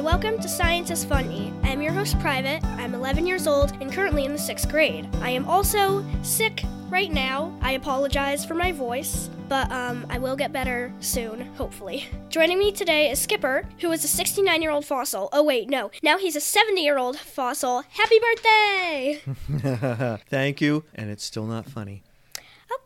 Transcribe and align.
and 0.00 0.06
welcome 0.06 0.40
to 0.40 0.48
Science 0.48 0.90
is 0.90 1.04
Funny. 1.04 1.52
I 1.62 1.68
am 1.68 1.82
your 1.82 1.92
host, 1.92 2.18
Private. 2.20 2.64
I'm 2.64 2.94
11 2.94 3.26
years 3.26 3.46
old 3.46 3.72
and 3.82 3.92
currently 3.92 4.24
in 4.24 4.32
the 4.32 4.38
sixth 4.38 4.66
grade. 4.66 5.06
I 5.20 5.28
am 5.28 5.46
also 5.46 6.02
sick 6.22 6.62
right 6.88 7.12
now. 7.12 7.54
I 7.60 7.72
apologize 7.72 8.42
for 8.42 8.54
my 8.54 8.72
voice, 8.72 9.28
but 9.50 9.70
um, 9.70 10.06
I 10.08 10.16
will 10.16 10.36
get 10.36 10.54
better 10.54 10.90
soon, 11.00 11.42
hopefully. 11.54 12.08
Joining 12.30 12.58
me 12.58 12.72
today 12.72 13.10
is 13.10 13.18
Skipper, 13.18 13.68
who 13.80 13.92
is 13.92 14.02
a 14.02 14.08
69 14.08 14.62
year 14.62 14.70
old 14.70 14.86
fossil. 14.86 15.28
Oh, 15.34 15.42
wait, 15.42 15.68
no. 15.68 15.90
Now 16.02 16.16
he's 16.16 16.34
a 16.34 16.40
70 16.40 16.82
year 16.82 16.96
old 16.96 17.18
fossil. 17.18 17.82
Happy 17.90 18.18
birthday! 18.18 19.20
Thank 20.30 20.62
you, 20.62 20.84
and 20.94 21.10
it's 21.10 21.26
still 21.26 21.44
not 21.44 21.66
funny. 21.66 22.04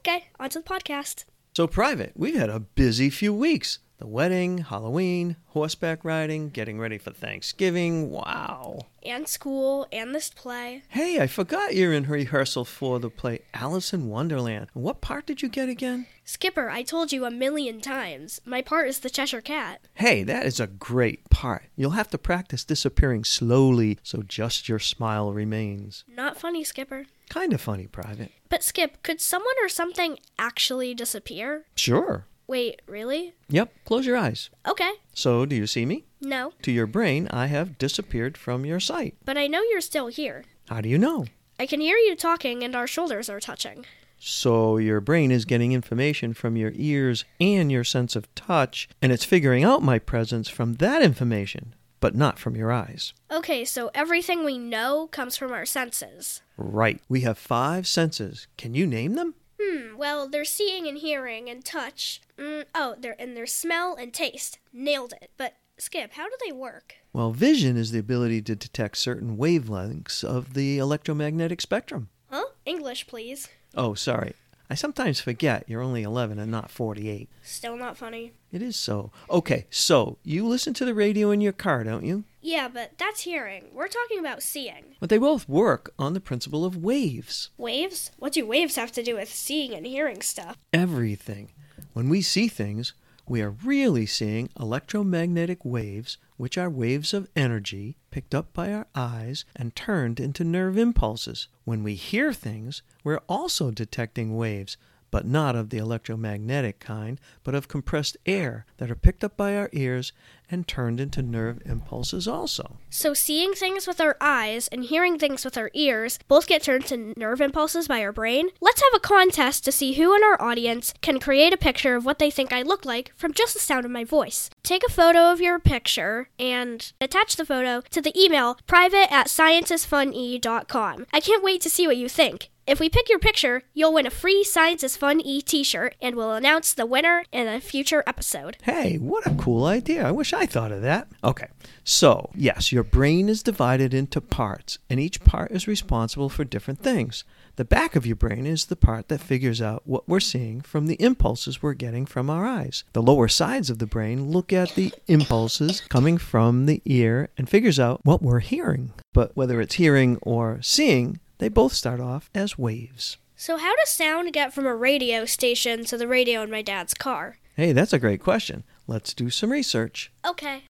Okay, 0.00 0.24
on 0.40 0.50
to 0.50 0.58
the 0.58 0.64
podcast. 0.64 1.26
So, 1.54 1.68
Private, 1.68 2.10
we've 2.16 2.34
had 2.34 2.50
a 2.50 2.58
busy 2.58 3.08
few 3.08 3.32
weeks. 3.32 3.78
The 4.04 4.10
wedding, 4.10 4.58
Halloween, 4.58 5.36
horseback 5.46 6.04
riding, 6.04 6.50
getting 6.50 6.78
ready 6.78 6.98
for 6.98 7.10
Thanksgiving. 7.10 8.10
Wow. 8.10 8.80
And 9.02 9.26
school, 9.26 9.86
and 9.90 10.14
this 10.14 10.28
play. 10.28 10.82
Hey, 10.88 11.20
I 11.20 11.26
forgot 11.26 11.74
you're 11.74 11.94
in 11.94 12.04
rehearsal 12.04 12.66
for 12.66 13.00
the 13.00 13.08
play 13.08 13.40
Alice 13.54 13.94
in 13.94 14.10
Wonderland. 14.10 14.66
What 14.74 15.00
part 15.00 15.24
did 15.24 15.40
you 15.40 15.48
get 15.48 15.70
again? 15.70 16.04
Skipper, 16.22 16.68
I 16.68 16.82
told 16.82 17.12
you 17.12 17.24
a 17.24 17.30
million 17.30 17.80
times. 17.80 18.42
My 18.44 18.60
part 18.60 18.88
is 18.88 18.98
the 18.98 19.08
Cheshire 19.08 19.40
Cat. 19.40 19.80
Hey, 19.94 20.22
that 20.22 20.44
is 20.44 20.60
a 20.60 20.66
great 20.66 21.30
part. 21.30 21.70
You'll 21.74 21.92
have 21.92 22.10
to 22.10 22.18
practice 22.18 22.62
disappearing 22.62 23.24
slowly 23.24 23.98
so 24.02 24.20
just 24.20 24.68
your 24.68 24.80
smile 24.80 25.32
remains. 25.32 26.04
Not 26.06 26.36
funny, 26.36 26.62
Skipper. 26.62 27.06
Kind 27.30 27.54
of 27.54 27.60
funny, 27.62 27.86
Private. 27.86 28.32
But, 28.50 28.62
Skip, 28.62 29.02
could 29.02 29.22
someone 29.22 29.54
or 29.62 29.70
something 29.70 30.18
actually 30.38 30.92
disappear? 30.92 31.64
Sure. 31.74 32.26
Wait, 32.46 32.82
really? 32.86 33.34
Yep, 33.48 33.72
close 33.84 34.04
your 34.06 34.16
eyes. 34.16 34.50
Okay. 34.68 34.90
So, 35.14 35.46
do 35.46 35.56
you 35.56 35.66
see 35.66 35.86
me? 35.86 36.04
No. 36.20 36.52
To 36.62 36.72
your 36.72 36.86
brain, 36.86 37.28
I 37.30 37.46
have 37.46 37.78
disappeared 37.78 38.36
from 38.36 38.66
your 38.66 38.80
sight. 38.80 39.16
But 39.24 39.38
I 39.38 39.46
know 39.46 39.62
you're 39.62 39.80
still 39.80 40.08
here. 40.08 40.44
How 40.68 40.80
do 40.80 40.88
you 40.88 40.98
know? 40.98 41.26
I 41.58 41.66
can 41.66 41.80
hear 41.80 41.96
you 41.96 42.16
talking 42.16 42.62
and 42.62 42.74
our 42.74 42.86
shoulders 42.86 43.30
are 43.30 43.40
touching. 43.40 43.86
So 44.18 44.78
your 44.78 45.00
brain 45.00 45.30
is 45.30 45.44
getting 45.44 45.72
information 45.72 46.34
from 46.34 46.56
your 46.56 46.72
ears 46.74 47.24
and 47.40 47.70
your 47.70 47.84
sense 47.84 48.16
of 48.16 48.32
touch, 48.34 48.88
and 49.02 49.12
it's 49.12 49.24
figuring 49.24 49.64
out 49.64 49.82
my 49.82 49.98
presence 49.98 50.48
from 50.48 50.74
that 50.74 51.02
information, 51.02 51.74
but 52.00 52.14
not 52.14 52.38
from 52.38 52.56
your 52.56 52.72
eyes. 52.72 53.12
Okay, 53.30 53.64
so 53.64 53.90
everything 53.94 54.44
we 54.44 54.56
know 54.58 55.08
comes 55.08 55.36
from 55.36 55.52
our 55.52 55.66
senses. 55.66 56.42
Right. 56.56 57.00
We 57.08 57.20
have 57.20 57.36
five 57.36 57.86
senses. 57.86 58.46
Can 58.56 58.74
you 58.74 58.86
name 58.86 59.14
them? 59.14 59.34
Hmm, 59.60 59.96
well, 59.96 60.28
there's 60.28 60.50
seeing 60.50 60.86
and 60.86 60.98
hearing 60.98 61.48
and 61.48 61.64
touch. 61.64 62.20
Mm, 62.38 62.64
oh, 62.74 62.96
there 62.98 63.16
and 63.18 63.36
their 63.36 63.46
smell 63.46 63.94
and 63.94 64.12
taste. 64.12 64.58
Nailed 64.72 65.14
it. 65.20 65.30
But 65.36 65.54
Skip, 65.76 66.12
how 66.12 66.28
do 66.28 66.36
they 66.44 66.52
work? 66.52 66.96
Well, 67.12 67.32
vision 67.32 67.76
is 67.76 67.90
the 67.90 67.98
ability 67.98 68.42
to 68.42 68.54
detect 68.54 68.96
certain 68.96 69.36
wavelengths 69.36 70.22
of 70.22 70.54
the 70.54 70.78
electromagnetic 70.78 71.60
spectrum. 71.60 72.08
Huh? 72.30 72.44
English, 72.64 73.06
please. 73.06 73.48
Oh, 73.76 73.94
sorry. 73.94 74.34
I 74.70 74.74
sometimes 74.74 75.20
forget 75.20 75.64
you're 75.66 75.82
only 75.82 76.02
11 76.02 76.38
and 76.38 76.50
not 76.50 76.70
48. 76.70 77.28
Still 77.42 77.76
not 77.76 77.96
funny. 77.96 78.32
It 78.50 78.62
is 78.62 78.76
so. 78.76 79.10
Okay, 79.28 79.66
so 79.68 80.16
you 80.22 80.46
listen 80.46 80.74
to 80.74 80.84
the 80.84 80.94
radio 80.94 81.30
in 81.30 81.40
your 81.40 81.52
car, 81.52 81.84
don't 81.84 82.04
you? 82.04 82.24
Yeah, 82.44 82.68
but 82.68 82.98
that's 82.98 83.22
hearing. 83.22 83.70
We're 83.72 83.88
talking 83.88 84.18
about 84.18 84.42
seeing. 84.42 84.96
But 85.00 85.08
they 85.08 85.16
both 85.16 85.48
work 85.48 85.94
on 85.98 86.12
the 86.12 86.20
principle 86.20 86.66
of 86.66 86.76
waves. 86.76 87.48
Waves? 87.56 88.10
What 88.18 88.34
do 88.34 88.44
waves 88.44 88.76
have 88.76 88.92
to 88.92 89.02
do 89.02 89.16
with 89.16 89.32
seeing 89.32 89.72
and 89.72 89.86
hearing 89.86 90.20
stuff? 90.20 90.58
Everything. 90.70 91.52
When 91.94 92.10
we 92.10 92.20
see 92.20 92.48
things, 92.48 92.92
we 93.26 93.40
are 93.40 93.48
really 93.64 94.04
seeing 94.04 94.50
electromagnetic 94.60 95.64
waves, 95.64 96.18
which 96.36 96.58
are 96.58 96.68
waves 96.68 97.14
of 97.14 97.30
energy 97.34 97.96
picked 98.10 98.34
up 98.34 98.52
by 98.52 98.74
our 98.74 98.88
eyes 98.94 99.46
and 99.56 99.74
turned 99.74 100.20
into 100.20 100.44
nerve 100.44 100.76
impulses. 100.76 101.48
When 101.64 101.82
we 101.82 101.94
hear 101.94 102.34
things, 102.34 102.82
we're 103.02 103.22
also 103.26 103.70
detecting 103.70 104.36
waves, 104.36 104.76
but 105.14 105.24
not 105.24 105.54
of 105.54 105.70
the 105.70 105.78
electromagnetic 105.78 106.80
kind, 106.80 107.20
but 107.44 107.54
of 107.54 107.68
compressed 107.68 108.16
air 108.26 108.66
that 108.78 108.90
are 108.90 108.96
picked 108.96 109.22
up 109.22 109.36
by 109.36 109.56
our 109.56 109.70
ears 109.72 110.12
and 110.50 110.66
turned 110.66 110.98
into 110.98 111.22
nerve 111.22 111.62
impulses 111.64 112.26
also. 112.26 112.78
So, 112.90 113.14
seeing 113.14 113.52
things 113.52 113.86
with 113.86 114.00
our 114.00 114.16
eyes 114.20 114.66
and 114.72 114.82
hearing 114.82 115.16
things 115.16 115.44
with 115.44 115.56
our 115.56 115.70
ears 115.72 116.18
both 116.26 116.48
get 116.48 116.64
turned 116.64 116.86
to 116.86 117.14
nerve 117.16 117.40
impulses 117.40 117.86
by 117.86 118.02
our 118.02 118.10
brain? 118.10 118.48
Let's 118.60 118.82
have 118.82 118.92
a 118.92 118.98
contest 118.98 119.64
to 119.66 119.72
see 119.72 119.92
who 119.92 120.16
in 120.16 120.24
our 120.24 120.42
audience 120.42 120.92
can 121.00 121.20
create 121.20 121.52
a 121.52 121.56
picture 121.56 121.94
of 121.94 122.04
what 122.04 122.18
they 122.18 122.28
think 122.28 122.52
I 122.52 122.62
look 122.62 122.84
like 122.84 123.12
from 123.14 123.32
just 123.32 123.54
the 123.54 123.60
sound 123.60 123.84
of 123.84 123.92
my 123.92 124.02
voice. 124.02 124.50
Take 124.64 124.82
a 124.84 124.92
photo 124.92 125.30
of 125.30 125.40
your 125.40 125.60
picture 125.60 126.28
and 126.40 126.92
attach 127.00 127.36
the 127.36 127.46
photo 127.46 127.82
to 127.90 128.02
the 128.02 128.20
email 128.20 128.58
private 128.66 129.12
at 129.12 129.28
scienceisfunE.com. 129.28 131.06
I 131.12 131.20
can't 131.20 131.44
wait 131.44 131.60
to 131.60 131.70
see 131.70 131.86
what 131.86 131.98
you 131.98 132.08
think. 132.08 132.50
If 132.66 132.80
we 132.80 132.88
pick 132.88 133.10
your 133.10 133.18
picture, 133.18 133.64
you'll 133.74 133.92
win 133.92 134.06
a 134.06 134.10
free 134.10 134.42
Science 134.42 134.82
is 134.82 134.96
Fun 134.96 135.20
E 135.20 135.42
t 135.42 135.62
shirt, 135.62 135.96
and 136.00 136.16
we'll 136.16 136.32
announce 136.32 136.72
the 136.72 136.86
winner 136.86 137.24
in 137.30 137.46
a 137.46 137.60
future 137.60 138.02
episode. 138.06 138.56
Hey, 138.62 138.96
what 138.96 139.26
a 139.26 139.34
cool 139.34 139.66
idea. 139.66 140.08
I 140.08 140.12
wish 140.12 140.32
I 140.32 140.46
thought 140.46 140.72
of 140.72 140.80
that. 140.80 141.08
Okay, 141.22 141.48
so 141.84 142.30
yes, 142.34 142.72
your 142.72 142.82
brain 142.82 143.28
is 143.28 143.42
divided 143.42 143.92
into 143.92 144.18
parts, 144.18 144.78
and 144.88 144.98
each 144.98 145.22
part 145.24 145.50
is 145.50 145.68
responsible 145.68 146.30
for 146.30 146.42
different 146.42 146.80
things. 146.80 147.22
The 147.56 147.66
back 147.66 147.96
of 147.96 148.06
your 148.06 148.16
brain 148.16 148.46
is 148.46 148.64
the 148.64 148.76
part 148.76 149.08
that 149.08 149.20
figures 149.20 149.60
out 149.60 149.82
what 149.84 150.08
we're 150.08 150.18
seeing 150.18 150.62
from 150.62 150.86
the 150.86 151.00
impulses 151.02 151.62
we're 151.62 151.74
getting 151.74 152.06
from 152.06 152.30
our 152.30 152.46
eyes. 152.46 152.82
The 152.94 153.02
lower 153.02 153.28
sides 153.28 153.68
of 153.68 153.78
the 153.78 153.86
brain 153.86 154.30
look 154.30 154.54
at 154.54 154.70
the 154.70 154.90
impulses 155.06 155.82
coming 155.82 156.16
from 156.16 156.64
the 156.64 156.80
ear 156.86 157.28
and 157.36 157.46
figures 157.46 157.78
out 157.78 158.00
what 158.04 158.22
we're 158.22 158.40
hearing. 158.40 158.92
But 159.12 159.36
whether 159.36 159.60
it's 159.60 159.74
hearing 159.74 160.18
or 160.22 160.60
seeing, 160.62 161.20
they 161.38 161.48
both 161.48 161.72
start 161.72 162.00
off 162.00 162.30
as 162.34 162.58
waves. 162.58 163.16
So, 163.36 163.56
how 163.58 163.74
does 163.76 163.90
sound 163.90 164.32
get 164.32 164.52
from 164.52 164.66
a 164.66 164.74
radio 164.74 165.24
station 165.24 165.84
to 165.86 165.96
the 165.98 166.06
radio 166.08 166.42
in 166.42 166.50
my 166.50 166.62
dad's 166.62 166.94
car? 166.94 167.38
Hey, 167.56 167.72
that's 167.72 167.92
a 167.92 167.98
great 167.98 168.22
question. 168.22 168.64
Let's 168.86 169.14
do 169.14 169.30
some 169.30 169.50
research. 169.50 170.12
Okay. 170.24 170.62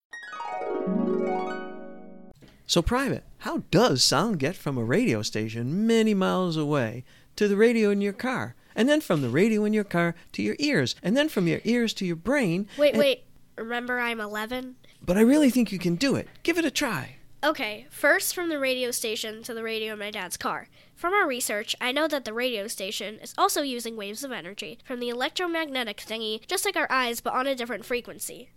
So, 2.67 2.81
Private, 2.81 3.25
how 3.39 3.59
does 3.71 4.03
sound 4.03 4.39
get 4.39 4.57
from 4.57 4.79
a 4.79 4.85
radio 4.85 5.23
station 5.23 5.87
many 5.87 6.15
miles 6.15 6.57
away 6.57 7.05
to 7.37 7.49
the 7.49 7.57
radio 7.57 7.91
in 7.91 8.01
your 8.01 8.13
car? 8.13 8.55
And 8.75 8.89
then 8.89 9.03
from 9.03 9.21
the 9.21 9.29
radio 9.29 9.65
in 9.65 9.75
your 9.75 9.85
car 9.85 10.15
to 10.33 10.43
your 10.43 10.57
ears, 10.59 10.95
and 11.03 11.15
then 11.15 11.29
from 11.29 11.47
your 11.47 11.61
ears 11.65 11.93
to 11.95 12.07
your 12.07 12.17
brain. 12.17 12.69
Wait, 12.79 12.91
and- 12.91 12.99
wait. 12.99 13.25
Remember, 13.59 14.01
I'm 14.01 14.19
11? 14.19 14.77
But 15.05 15.19
I 15.19 15.21
really 15.21 15.51
think 15.51 15.73
you 15.73 15.79
can 15.79 15.97
do 15.97 16.17
it. 16.17 16.27
Give 16.43 16.57
it 16.57 16.65
a 16.65 16.71
try. 16.71 17.17
Okay, 17.45 17.89
first 17.91 18.37
from 18.37 18.51
the 18.51 18.59
radio 18.61 18.93
station 18.93 19.43
to 19.43 19.53
the 19.53 19.65
radio 19.65 19.95
in 19.95 19.99
my 19.99 20.13
dad's 20.13 20.37
car. 20.37 20.69
From 20.95 21.13
our 21.13 21.27
research, 21.27 21.75
I 21.81 21.91
know 21.91 22.07
that 22.07 22.25
the 22.25 22.33
radio 22.33 22.69
station 22.69 23.19
is 23.19 23.35
also 23.37 23.63
using 23.63 23.97
waves 23.97 24.23
of 24.23 24.31
energy 24.31 24.79
from 24.85 25.01
the 25.01 25.09
electromagnetic 25.09 25.97
thingy, 25.97 26.47
just 26.47 26.65
like 26.65 26.77
our 26.77 26.87
eyes, 26.89 27.21
but 27.21 27.33
on 27.33 27.49
a 27.49 27.57
different 27.57 27.85
frequency. 27.85 28.51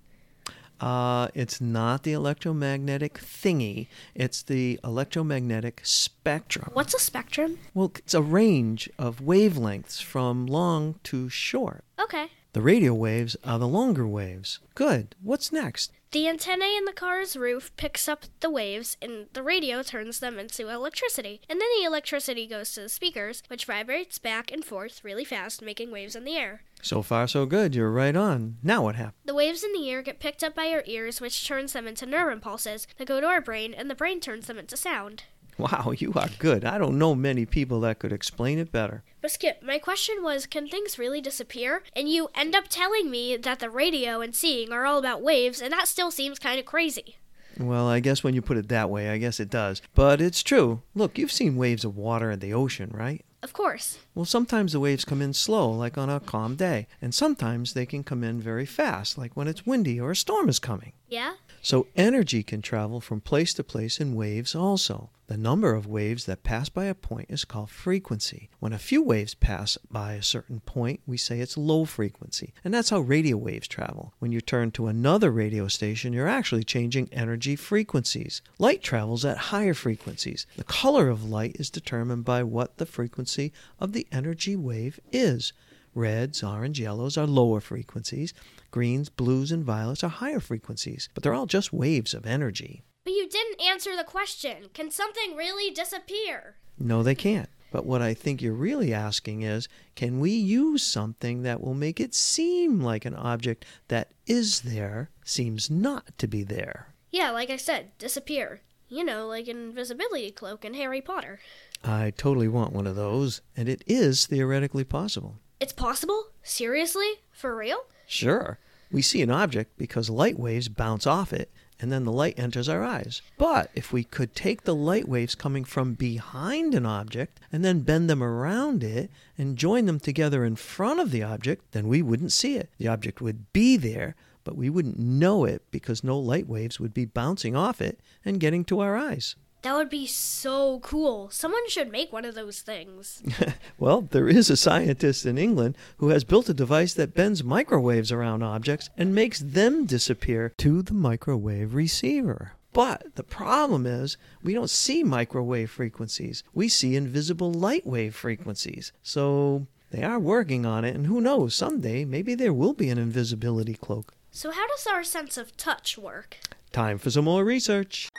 Uh, 0.80 1.30
it's 1.34 1.60
not 1.60 2.04
the 2.04 2.12
electromagnetic 2.12 3.16
thingy, 3.16 3.88
it's 4.14 4.44
the 4.44 4.80
electromagnetic 4.84 5.82
spectrum. 5.84 6.70
What's 6.74 6.94
a 6.94 7.00
spectrum? 7.00 7.58
Well, 7.74 7.92
it's 7.96 8.14
a 8.14 8.22
range 8.22 8.88
of 9.00 9.20
wavelengths 9.20 10.04
from 10.04 10.46
long 10.46 11.00
to 11.06 11.28
short. 11.28 11.85
Okay. 12.00 12.28
The 12.54 12.62
radio 12.62 12.94
waves 12.94 13.36
are 13.44 13.60
the 13.60 13.68
longer 13.68 14.08
waves. 14.08 14.60
Good. 14.76 15.16
What's 15.22 15.52
next? 15.52 15.92
The 16.12 16.30
antennae 16.30 16.78
in 16.78 16.86
the 16.86 16.94
car's 16.94 17.36
roof 17.36 17.76
picks 17.76 18.08
up 18.08 18.24
the 18.40 18.50
waves, 18.50 18.96
and 19.02 19.28
the 19.34 19.44
radio 19.44 19.84
turns 19.84 20.20
them 20.20 20.40
into 20.40 20.70
electricity. 20.70 21.42
And 21.50 21.60
then 21.60 21.68
the 21.78 21.86
electricity 21.86 22.48
goes 22.48 22.74
to 22.74 22.82
the 22.82 22.90
speakers, 22.90 23.44
which 23.50 23.66
vibrates 23.66 24.18
back 24.18 24.50
and 24.52 24.64
forth 24.64 25.04
really 25.04 25.26
fast, 25.26 25.62
making 25.62 25.92
waves 25.92 26.16
in 26.16 26.24
the 26.24 26.38
air. 26.38 26.62
So 26.82 27.02
far, 27.02 27.28
so 27.28 27.46
good. 27.46 27.76
You're 27.76 27.92
right 27.92 28.16
on. 28.16 28.58
Now 28.64 28.84
what 28.84 28.96
happens? 28.96 29.16
The 29.26 29.34
waves 29.36 29.64
in 29.64 29.74
the 29.74 29.90
air 29.90 30.02
get 30.02 30.22
picked 30.22 30.44
up 30.44 30.56
by 30.56 30.68
our 30.68 30.84
ears, 30.86 31.20
which 31.20 31.46
turns 31.46 31.74
them 31.74 31.88
into 31.88 32.06
nerve 32.06 32.32
impulses 32.32 32.88
that 32.98 33.08
go 33.08 33.20
to 33.20 33.28
our 33.28 33.42
brain, 33.42 33.74
and 33.74 33.90
the 33.90 33.96
brain 33.96 34.22
turns 34.22 34.48
them 34.48 34.58
into 34.58 34.78
sound. 34.78 35.24
Wow, 35.58 35.94
you 35.98 36.12
are 36.16 36.30
good. 36.38 36.66
I 36.66 36.78
don't 36.78 37.00
know 37.00 37.16
many 37.16 37.46
people 37.46 37.80
that 37.82 38.00
could 38.00 38.12
explain 38.12 38.60
it 38.60 38.72
better. 38.72 39.04
But 39.22 39.32
Skip, 39.32 39.64
my 39.64 39.80
question 39.80 40.22
was 40.22 40.46
can 40.46 40.68
things 40.68 41.00
really 41.00 41.22
disappear? 41.22 41.84
And 41.96 42.10
you 42.10 42.30
end 42.36 42.56
up 42.56 42.66
telling 42.68 43.10
me 43.10 43.38
that 43.38 43.60
the 43.60 43.70
radio 43.70 44.20
and 44.22 44.36
seeing 44.36 44.72
are 44.72 44.86
all 44.86 45.00
about 45.00 45.22
waves, 45.22 45.62
and 45.62 45.72
that 45.72 45.88
still 45.88 46.12
seems 46.12 46.40
kind 46.40 46.60
of 46.60 46.66
crazy. 46.66 47.18
Well, 47.58 47.88
I 47.88 48.02
guess 48.02 48.24
when 48.24 48.34
you 48.34 48.42
put 48.42 48.58
it 48.58 48.68
that 48.68 48.90
way, 48.90 49.10
I 49.10 49.18
guess 49.18 49.40
it 49.40 49.50
does. 49.50 49.82
But 49.94 50.20
it's 50.20 50.44
true. 50.44 50.82
Look, 50.94 51.18
you've 51.18 51.32
seen 51.32 51.56
waves 51.56 51.86
of 51.86 51.96
water 51.96 52.30
in 52.30 52.40
the 52.40 52.54
ocean, 52.54 52.92
right? 52.94 53.24
Of 53.42 53.54
course. 53.54 54.00
Well, 54.16 54.24
sometimes 54.24 54.72
the 54.72 54.80
waves 54.80 55.04
come 55.04 55.22
in 55.22 55.34
slow, 55.34 55.70
like 55.70 55.98
on 55.98 56.10
a 56.10 56.22
calm 56.22 56.56
day, 56.56 56.88
and 57.02 57.14
sometimes 57.14 57.74
they 57.74 57.86
can 57.86 58.02
come 58.02 58.24
in 58.24 58.40
very 58.40 58.66
fast, 58.66 59.18
like 59.18 59.36
when 59.36 59.50
it's 59.50 59.66
windy 59.66 60.00
or 60.00 60.12
a 60.12 60.16
storm 60.16 60.48
is 60.48 60.58
coming. 60.58 60.94
Yeah? 61.10 61.34
So 61.62 61.88
energy 61.98 62.42
can 62.42 62.62
travel 62.62 63.02
from 63.02 63.20
place 63.20 63.54
to 63.56 63.64
place 63.64 64.00
in 64.00 64.16
waves 64.16 64.56
also. 64.56 65.10
The 65.28 65.38
number 65.38 65.74
of 65.74 65.88
waves 65.88 66.26
that 66.26 66.44
pass 66.44 66.70
by 66.70 66.86
a 66.86 66.94
point 66.94 67.32
is 67.32 67.46
called 67.46 67.72
frequency. 67.72 68.52
When 68.60 68.74
a 68.74 68.78
few 68.78 69.02
waves 69.02 69.34
pass 69.34 69.76
by 69.90 70.14
a 70.14 70.22
certain 70.22 70.60
point, 70.60 71.00
we 71.08 71.18
say 71.18 71.40
it's 71.40 71.58
low 71.58 71.86
frequency. 71.86 72.54
And 72.64 72.72
that's 72.72 72.92
how 72.92 73.00
radio 73.00 73.36
waves 73.36 73.68
travel. 73.68 74.14
When 74.20 74.32
you 74.32 74.40
turn 74.40 74.70
to 74.72 74.86
another 74.86 75.32
radio 75.32 75.68
station, 75.68 76.14
you're 76.14 76.28
actually 76.28 76.64
changing 76.64 77.10
energy 77.12 77.56
frequencies. 77.56 78.44
Light 78.60 78.84
travels 78.84 79.26
at 79.26 79.50
higher 79.50 79.74
frequencies. 79.74 80.46
The 80.58 80.64
color 80.64 81.10
of 81.10 81.28
light 81.28 81.56
is 81.60 81.72
determined 81.72 82.24
by 82.24 82.44
what 82.44 82.78
the 82.78 82.86
frequency 82.86 83.52
of 83.80 83.94
the 83.94 84.05
energy 84.12 84.56
wave 84.56 85.00
is. 85.12 85.54
Reds, 85.94 86.44
orange, 86.44 86.80
yellows 86.80 87.18
are 87.18 87.26
lower 87.26 87.62
frequencies. 87.62 88.34
Greens, 88.72 89.10
blues, 89.10 89.52
and 89.52 89.64
violets 89.64 90.04
are 90.04 90.10
higher 90.10 90.42
frequencies, 90.42 91.08
but 91.14 91.24
they're 91.24 91.34
all 91.34 91.46
just 91.46 91.72
waves 91.72 92.14
of 92.14 92.26
energy. 92.26 92.84
But 93.06 93.14
you 93.14 93.30
didn't 93.30 93.62
answer 93.62 93.96
the 93.96 94.04
question. 94.04 94.70
Can 94.74 94.92
something 94.92 95.36
really 95.36 95.74
disappear? 95.74 96.56
No, 96.78 97.04
they 97.04 97.16
can't. 97.16 97.50
But 97.72 97.86
what 97.86 98.02
I 98.02 98.14
think 98.14 98.42
you're 98.42 98.54
really 98.54 98.94
asking 98.94 99.42
is 99.42 99.68
can 99.96 100.20
we 100.20 100.32
use 100.32 100.82
something 100.82 101.44
that 101.44 101.62
will 101.62 101.74
make 101.74 102.00
it 102.00 102.14
seem 102.14 102.82
like 102.82 103.06
an 103.06 103.16
object 103.16 103.66
that 103.90 104.12
is 104.26 104.62
there 104.62 105.10
seems 105.24 105.70
not 105.70 106.18
to 106.18 106.28
be 106.28 106.44
there? 106.44 106.94
Yeah, 107.12 107.32
like 107.32 107.50
I 107.50 107.58
said, 107.58 107.92
disappear. 107.98 108.62
You 108.88 109.04
know, 109.04 109.28
like 109.28 109.48
an 109.48 109.58
invisibility 109.58 110.32
cloak 110.32 110.64
in 110.64 110.74
Harry 110.76 111.02
Potter. 111.02 111.40
I 111.86 112.12
totally 112.18 112.48
want 112.48 112.74
one 112.74 112.88
of 112.88 112.96
those, 112.96 113.42
and 113.56 113.70
it 113.70 113.84
is 113.86 114.26
theoretically 114.26 114.84
possible. 114.84 115.36
It's 115.60 115.74
possible? 115.74 116.30
Seriously? 116.42 117.22
For 117.32 117.56
real? 117.56 117.86
Sure. 118.08 118.58
We 118.92 119.04
see 119.04 119.22
an 119.22 119.30
object 119.30 119.78
because 119.78 120.10
light 120.10 120.40
waves 120.40 120.68
bounce 120.68 121.06
off 121.06 121.32
it, 121.32 121.52
and 121.80 121.92
then 121.92 122.04
the 122.04 122.12
light 122.12 122.40
enters 122.40 122.68
our 122.68 122.84
eyes. 122.84 123.22
But 123.38 123.70
if 123.76 123.94
we 123.94 124.04
could 124.04 124.34
take 124.34 124.64
the 124.64 124.76
light 124.76 125.08
waves 125.08 125.36
coming 125.36 125.64
from 125.64 125.94
behind 125.94 126.74
an 126.74 126.86
object 126.86 127.40
and 127.52 127.64
then 127.64 127.82
bend 127.82 128.10
them 128.10 128.24
around 128.24 128.84
it 128.84 129.12
and 129.38 129.58
join 129.58 129.86
them 129.86 130.00
together 130.00 130.44
in 130.44 130.56
front 130.56 131.00
of 131.00 131.12
the 131.12 131.22
object, 131.22 131.72
then 131.72 131.88
we 131.88 132.02
wouldn't 132.02 132.32
see 132.32 132.56
it. 132.56 132.70
The 132.78 132.88
object 132.88 133.22
would 133.22 133.52
be 133.54 133.78
there, 133.78 134.16
but 134.44 134.56
we 134.56 134.70
wouldn't 134.70 134.98
know 134.98 135.46
it 135.46 135.62
because 135.70 136.04
no 136.04 136.18
light 136.18 136.48
waves 136.48 136.80
would 136.80 136.94
be 136.94 137.06
bouncing 137.06 137.56
off 137.56 137.82
it 137.82 138.00
and 138.24 138.40
getting 138.40 138.64
to 138.66 138.80
our 138.80 138.96
eyes. 138.96 139.36
That 139.66 139.78
would 139.78 139.90
be 139.90 140.06
so 140.06 140.80
cool. 140.82 141.32
Someone 141.32 141.68
should 141.70 141.92
make 141.92 142.14
one 142.14 142.24
of 142.24 142.36
those 142.36 142.60
things. 142.60 143.24
well, 143.80 144.02
there 144.02 144.30
is 144.30 144.52
a 144.52 144.56
scientist 144.56 145.26
in 145.26 145.40
England 145.40 145.76
who 145.98 146.10
has 146.10 146.24
built 146.24 146.48
a 146.50 146.54
device 146.54 146.94
that 146.94 147.16
bends 147.16 147.44
microwaves 147.44 148.12
around 148.12 148.44
objects 148.44 148.92
and 148.96 149.16
makes 149.16 149.40
them 149.40 149.88
disappear 149.88 150.54
to 150.60 150.84
the 150.84 150.94
microwave 150.94 151.74
receiver. 151.74 152.52
But 152.74 153.16
the 153.16 153.24
problem 153.24 153.88
is, 153.88 154.18
we 154.44 154.54
don't 154.54 154.70
see 154.70 155.04
microwave 155.04 155.72
frequencies. 155.72 156.44
We 156.54 156.70
see 156.70 156.96
invisible 156.96 157.52
light 157.52 157.88
wave 157.88 158.14
frequencies. 158.14 158.92
So 159.02 159.66
they 159.90 160.04
are 160.04 160.20
working 160.20 160.68
on 160.68 160.86
it, 160.86 160.96
and 160.96 161.08
who 161.08 161.20
knows, 161.20 161.56
someday 161.56 162.06
maybe 162.06 162.36
there 162.36 162.54
will 162.54 162.74
be 162.74 162.92
an 162.92 163.00
invisibility 163.00 163.74
cloak. 163.74 164.14
So, 164.30 164.52
how 164.52 164.68
does 164.68 164.86
our 164.86 165.04
sense 165.04 165.38
of 165.38 165.58
touch 165.58 165.98
work? 165.98 166.38
Time 166.72 167.00
for 167.00 167.10
some 167.10 167.26
more 167.26 167.44
research. 167.44 168.10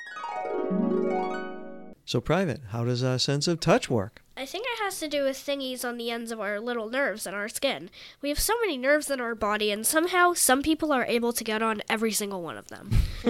So, 2.08 2.20
Private, 2.20 2.60
how 2.68 2.84
does 2.84 3.02
our 3.02 3.18
sense 3.18 3.48
of 3.48 3.58
touch 3.58 3.90
work? 3.90 4.22
I 4.36 4.46
think 4.46 4.64
it 4.64 4.78
has 4.84 5.00
to 5.00 5.08
do 5.08 5.24
with 5.24 5.36
thingies 5.36 5.84
on 5.84 5.96
the 5.96 6.12
ends 6.12 6.30
of 6.30 6.38
our 6.38 6.60
little 6.60 6.88
nerves 6.88 7.26
in 7.26 7.34
our 7.34 7.48
skin. 7.48 7.90
We 8.22 8.28
have 8.28 8.38
so 8.38 8.54
many 8.60 8.78
nerves 8.78 9.10
in 9.10 9.20
our 9.20 9.34
body, 9.34 9.72
and 9.72 9.84
somehow 9.84 10.32
some 10.32 10.62
people 10.62 10.92
are 10.92 11.04
able 11.06 11.32
to 11.32 11.42
get 11.42 11.62
on 11.62 11.82
every 11.88 12.12
single 12.12 12.42
one 12.42 12.56
of 12.56 12.68
them. 12.68 12.92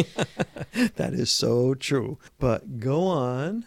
that 0.97 1.15
is 1.15 1.31
so 1.31 1.73
true. 1.73 2.19
But 2.39 2.79
go 2.79 3.05
on. 3.05 3.67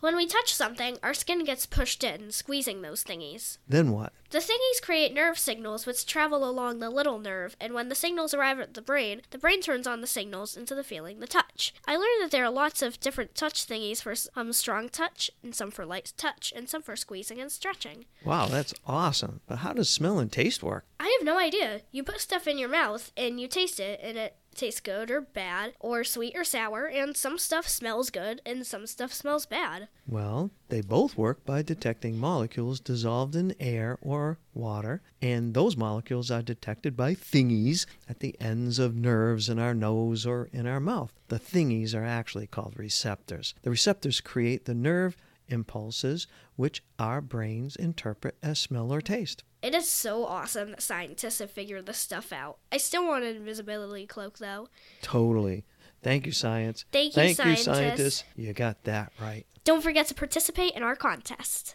When 0.00 0.14
we 0.14 0.26
touch 0.26 0.54
something, 0.54 0.98
our 1.02 1.14
skin 1.14 1.44
gets 1.44 1.64
pushed 1.64 2.04
in, 2.04 2.30
squeezing 2.30 2.82
those 2.82 3.02
thingies. 3.02 3.58
Then 3.66 3.92
what? 3.92 4.12
The 4.30 4.38
thingies 4.38 4.82
create 4.82 5.14
nerve 5.14 5.38
signals 5.38 5.86
which 5.86 6.04
travel 6.04 6.48
along 6.48 6.80
the 6.80 6.90
little 6.90 7.18
nerve, 7.18 7.56
and 7.60 7.72
when 7.72 7.88
the 7.88 7.94
signals 7.94 8.34
arrive 8.34 8.60
at 8.60 8.74
the 8.74 8.82
brain, 8.82 9.22
the 9.30 9.38
brain 9.38 9.62
turns 9.62 9.86
on 9.86 10.02
the 10.02 10.06
signals 10.06 10.56
into 10.56 10.74
the 10.74 10.84
feeling, 10.84 11.20
the 11.20 11.26
touch. 11.26 11.72
I 11.86 11.96
learned 11.96 12.20
that 12.20 12.30
there 12.30 12.44
are 12.44 12.50
lots 12.50 12.82
of 12.82 13.00
different 13.00 13.34
touch 13.34 13.66
thingies 13.66 14.02
for 14.02 14.14
some 14.14 14.32
um, 14.36 14.52
strong 14.52 14.88
touch, 14.90 15.30
and 15.42 15.54
some 15.54 15.70
for 15.70 15.86
light 15.86 16.12
touch, 16.18 16.52
and 16.54 16.68
some 16.68 16.82
for 16.82 16.96
squeezing 16.96 17.40
and 17.40 17.50
stretching. 17.50 18.04
Wow, 18.24 18.46
that's 18.46 18.74
awesome. 18.86 19.40
But 19.46 19.58
how 19.58 19.72
does 19.72 19.88
smell 19.88 20.18
and 20.18 20.30
taste 20.30 20.62
work? 20.62 20.84
I 21.00 21.16
have 21.18 21.24
no 21.24 21.38
idea. 21.38 21.82
You 21.90 22.02
put 22.02 22.20
stuff 22.20 22.46
in 22.46 22.58
your 22.58 22.68
mouth 22.68 23.12
and 23.16 23.40
you 23.40 23.48
taste 23.48 23.80
it, 23.80 24.00
and 24.02 24.18
it 24.18 24.36
tastes 24.56 24.80
good 24.80 25.10
or 25.10 25.20
bad, 25.20 25.74
or 25.80 26.02
sweet 26.02 26.34
or 26.36 26.44
sour, 26.44 26.86
and 26.86 27.16
some 27.16 27.38
stuff 27.38 27.68
smells 27.68 28.10
good 28.10 28.40
and 28.44 28.66
some 28.66 28.86
stuff 28.86 29.12
smells 29.12 29.46
bad. 29.46 29.88
Well, 30.06 30.50
they 30.68 30.80
both 30.80 31.16
work 31.16 31.44
by 31.44 31.62
detecting 31.62 32.18
molecules 32.18 32.80
dissolved 32.80 33.36
in 33.36 33.54
air 33.60 33.98
or 34.00 34.38
water, 34.54 35.02
and 35.20 35.54
those 35.54 35.76
molecules 35.76 36.30
are 36.30 36.42
detected 36.42 36.96
by 36.96 37.14
thingies 37.14 37.86
at 38.08 38.20
the 38.20 38.34
ends 38.40 38.78
of 38.78 38.96
nerves 38.96 39.48
in 39.48 39.58
our 39.58 39.74
nose 39.74 40.26
or 40.26 40.48
in 40.52 40.66
our 40.66 40.80
mouth. 40.80 41.12
The 41.28 41.38
thingies 41.38 41.94
are 41.94 42.04
actually 42.04 42.46
called 42.46 42.78
receptors. 42.78 43.54
The 43.62 43.70
receptors 43.70 44.20
create 44.20 44.64
the 44.64 44.74
nerve 44.74 45.16
impulses 45.48 46.26
which 46.56 46.82
our 46.98 47.20
brains 47.20 47.76
interpret 47.76 48.36
as 48.42 48.58
smell 48.58 48.92
or 48.92 49.00
taste. 49.00 49.44
It 49.66 49.74
is 49.74 49.88
so 49.90 50.24
awesome 50.24 50.70
that 50.70 50.80
scientists 50.80 51.40
have 51.40 51.50
figured 51.50 51.86
this 51.86 51.98
stuff 51.98 52.32
out. 52.32 52.58
I 52.70 52.76
still 52.76 53.04
want 53.04 53.24
an 53.24 53.34
invisibility 53.34 54.06
cloak, 54.06 54.38
though. 54.38 54.68
Totally. 55.02 55.64
Thank 56.04 56.24
you, 56.24 56.30
science. 56.30 56.84
Thank 56.92 57.16
you, 57.16 57.22
Thank 57.22 57.36
scientists. 57.36 57.66
you, 57.66 57.74
scientists. 57.74 58.24
You 58.36 58.52
got 58.52 58.84
that 58.84 59.12
right. 59.20 59.44
Don't 59.64 59.82
forget 59.82 60.06
to 60.06 60.14
participate 60.14 60.74
in 60.74 60.84
our 60.84 60.94
contest. 60.94 61.74